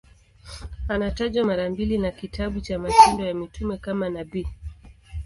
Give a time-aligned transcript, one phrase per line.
[0.89, 4.47] Anatajwa mara mbili na kitabu cha Matendo ya Mitume kama nabii.